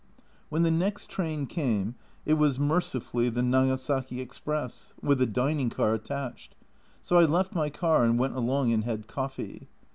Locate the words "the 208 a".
3.29-3.45